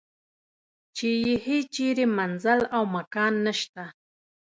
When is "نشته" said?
3.45-3.83